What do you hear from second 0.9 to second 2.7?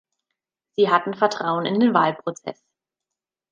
Vertrauen in den Wahlprozess.